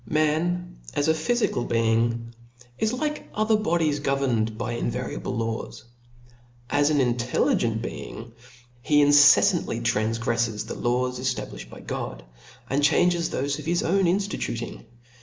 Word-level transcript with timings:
Man, 0.09 0.77
as 0.95 1.07
a 1.07 1.13
phyfical 1.13 1.65
being, 1.69 2.33
is, 2.79 2.91
like 2.91 3.29
other 3.35 3.55
bodies, 3.55 3.99
governed 3.99 4.57
by 4.57 4.71
invariable 4.73 5.35
laws. 5.37 5.83
As 6.71 6.89
an 6.89 6.99
intelligent 6.99 7.83
be 7.83 7.99
ing, 8.05 8.31
he 8.81 9.03
inceffantly 9.03 9.79
tranfgreffes 9.83 10.65
the 10.65 10.73
laws 10.73 11.19
eftablifhed 11.19 11.69
by 11.69 11.81
God 11.81 12.23
j 12.25 12.25
and 12.71 12.83
changes 12.83 13.29
thofe 13.29 13.59
of 13.59 13.65
his 13.67 13.83
own 13.83 14.05
inftituting. 14.05 14.85